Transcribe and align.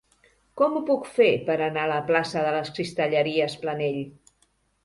Com 0.61 0.77
ho 0.77 0.81
puc 0.87 1.03
fer 1.17 1.27
per 1.51 1.57
anar 1.65 1.83
a 1.85 1.91
la 1.93 1.99
plaça 2.09 2.47
de 2.47 2.57
les 2.57 2.73
Cristalleries 2.79 3.59
Planell? 3.67 4.01